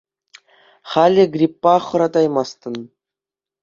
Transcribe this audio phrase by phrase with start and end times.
[0.89, 2.75] Халӗ гриппа хӑратаймастӑн.